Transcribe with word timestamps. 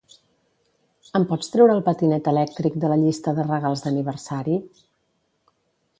Em 1.19 1.27
pots 1.31 1.51
treure 1.57 1.75
el 1.79 1.83
patinet 1.89 2.29
elèctric 2.33 2.79
de 2.85 2.91
la 2.95 2.99
llista 3.05 3.37
de 3.41 3.47
regals 3.51 3.85
d'aniversari? 3.87 4.61